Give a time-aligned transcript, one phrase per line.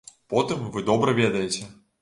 [0.33, 1.73] Потым вы добра ведаеце.